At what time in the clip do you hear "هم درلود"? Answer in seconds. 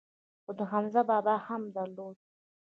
1.47-2.17